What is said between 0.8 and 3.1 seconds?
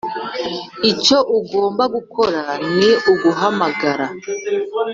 icyo ugomba gukora ni